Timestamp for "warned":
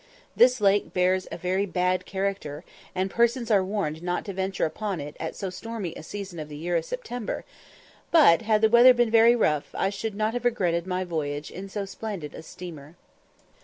3.63-4.01